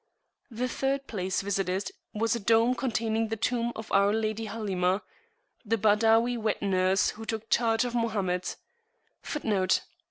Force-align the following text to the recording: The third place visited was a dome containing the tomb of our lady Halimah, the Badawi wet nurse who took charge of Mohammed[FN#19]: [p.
The 0.49 0.67
third 0.67 1.05
place 1.05 1.41
visited 1.41 1.91
was 2.11 2.35
a 2.35 2.39
dome 2.39 2.73
containing 2.73 3.27
the 3.27 3.35
tomb 3.35 3.71
of 3.75 3.91
our 3.91 4.11
lady 4.11 4.47
Halimah, 4.47 5.03
the 5.63 5.77
Badawi 5.77 6.39
wet 6.39 6.59
nurse 6.63 7.09
who 7.11 7.23
took 7.27 7.51
charge 7.51 7.85
of 7.85 7.93
Mohammed[FN#19]: 7.93 9.79
[p. 9.79 9.81